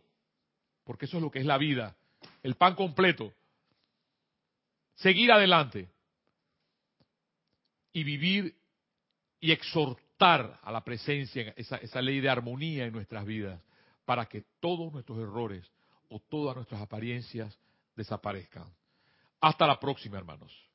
[0.83, 1.95] porque eso es lo que es la vida,
[2.43, 3.33] el pan completo,
[4.95, 5.89] seguir adelante
[7.93, 8.55] y vivir
[9.39, 13.61] y exhortar a la presencia, esa, esa ley de armonía en nuestras vidas,
[14.05, 15.63] para que todos nuestros errores
[16.09, 17.57] o todas nuestras apariencias
[17.95, 18.67] desaparezcan.
[19.41, 20.66] Hasta la próxima, hermanos.